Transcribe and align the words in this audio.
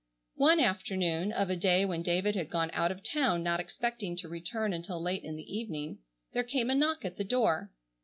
One 0.37 0.59
afternoon, 0.59 1.31
of 1.31 1.51
a 1.51 1.55
day 1.55 1.85
when 1.85 2.01
David 2.01 2.33
had 2.33 2.49
gone 2.49 2.71
out 2.73 2.91
of 2.91 3.03
town 3.03 3.43
not 3.43 3.59
expecting 3.59 4.17
to 4.17 4.27
return 4.27 4.73
until 4.73 4.99
late 4.99 5.23
in 5.23 5.35
the 5.35 5.55
evening, 5.55 5.99
there 6.33 6.41
came 6.41 6.71
a 6.71 6.75
knock 6.75 7.05
at 7.05 7.17
the 7.17 7.23
door. 7.23 7.69